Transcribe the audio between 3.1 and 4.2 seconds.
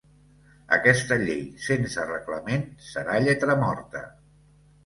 lletra morta.